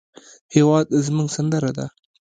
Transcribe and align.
هېواد 0.55 0.87
زموږ 1.05 1.27
سندره 1.37 1.71
ده 1.77 1.85